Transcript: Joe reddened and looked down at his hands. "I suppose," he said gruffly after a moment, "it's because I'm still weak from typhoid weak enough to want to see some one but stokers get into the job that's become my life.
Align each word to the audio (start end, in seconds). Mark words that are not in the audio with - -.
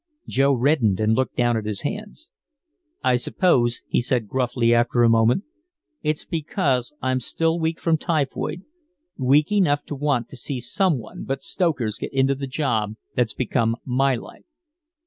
Joe 0.27 0.53
reddened 0.53 0.99
and 0.99 1.13
looked 1.13 1.35
down 1.35 1.57
at 1.57 1.65
his 1.67 1.81
hands. 1.81 2.31
"I 3.03 3.17
suppose," 3.17 3.83
he 3.87 4.01
said 4.01 4.27
gruffly 4.27 4.73
after 4.73 5.03
a 5.03 5.09
moment, 5.09 5.43
"it's 6.01 6.25
because 6.25 6.91
I'm 7.03 7.19
still 7.19 7.59
weak 7.59 7.79
from 7.79 7.97
typhoid 7.99 8.63
weak 9.15 9.51
enough 9.51 9.85
to 9.85 9.95
want 9.95 10.27
to 10.29 10.37
see 10.37 10.59
some 10.59 10.97
one 10.97 11.23
but 11.23 11.43
stokers 11.43 11.99
get 11.99 12.13
into 12.13 12.33
the 12.33 12.47
job 12.47 12.95
that's 13.13 13.35
become 13.35 13.75
my 13.85 14.15
life. 14.15 14.47